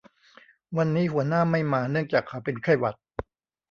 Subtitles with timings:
[0.77, 2.95] วันนี้หัวหน้าไม่มาเนื่องจากเขาเป็นไข้หวัด